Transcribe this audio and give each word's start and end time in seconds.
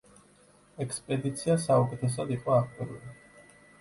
ექსპედიცია 0.85 1.57
საუკეთესოდ 1.67 2.33
იყო 2.37 2.57
აღჭურვილი. 2.59 3.13